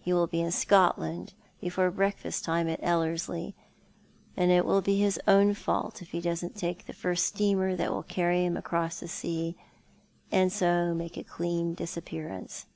He 0.00 0.12
will 0.12 0.26
be 0.26 0.40
in 0.40 0.50
Scotland 0.50 1.34
before 1.60 1.88
breakfast 1.92 2.44
time 2.44 2.66
at 2.68 2.80
Ellerslie, 2.82 3.54
and 4.36 4.50
it 4.50 4.64
will 4.64 4.80
be 4.82 4.98
his 4.98 5.20
own 5.28 5.54
fault 5.54 6.02
if 6.02 6.08
he 6.10 6.20
doesn't 6.20 6.56
take 6.56 6.86
the 6.86 6.92
first 6.92 7.24
steamer 7.24 7.76
that 7.76 7.92
will 7.92 8.02
carry 8.02 8.44
him 8.44 8.56
across 8.56 8.98
the 8.98 9.06
sea, 9.06 9.56
and 10.32 10.52
so 10.52 10.94
make 10.94 11.16
a 11.16 11.22
clean 11.22 11.74
dis 11.74 11.96
appearance." 11.96 12.66